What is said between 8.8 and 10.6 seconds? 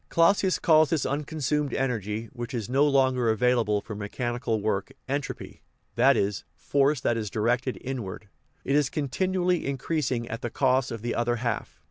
continually in creasing at the